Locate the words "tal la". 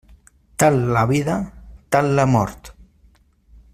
0.63-1.03, 1.97-2.25